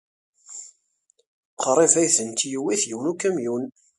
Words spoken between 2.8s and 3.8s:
yiwen n ukamyun.